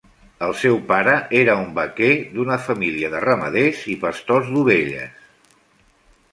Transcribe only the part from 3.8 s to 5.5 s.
i pastors d'ovelles.